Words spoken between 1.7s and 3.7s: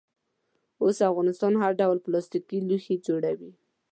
ډول پلاستیکي لوښي جوړوي.